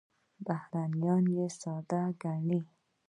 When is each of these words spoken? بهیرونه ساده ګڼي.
بهیرونه 0.45 1.45
ساده 1.59 2.01
ګڼي. 2.21 2.59